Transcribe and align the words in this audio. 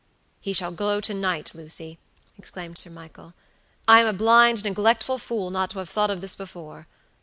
"He 0.39 0.51
shall 0.51 0.71
go 0.71 0.99
to 0.99 1.13
night, 1.13 1.53
Lucy," 1.53 1.99
exclaimed 2.35 2.79
Sir 2.79 2.89
Michael. 2.89 3.35
"I 3.87 3.99
am 3.99 4.07
a 4.07 4.13
blind, 4.17 4.63
neglectful 4.63 5.19
fool 5.19 5.51
not 5.51 5.69
to 5.69 5.77
have 5.77 5.89
thought 5.91 6.09
of 6.09 6.21
this 6.21 6.35
before. 6.35 6.87